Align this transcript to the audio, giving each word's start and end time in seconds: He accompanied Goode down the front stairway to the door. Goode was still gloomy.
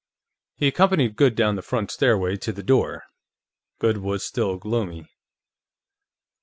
He 0.55 0.65
accompanied 0.67 1.15
Goode 1.15 1.35
down 1.35 1.55
the 1.55 1.61
front 1.61 1.91
stairway 1.91 2.35
to 2.35 2.51
the 2.51 2.63
door. 2.63 3.03
Goode 3.77 3.97
was 3.99 4.25
still 4.25 4.57
gloomy. 4.57 5.05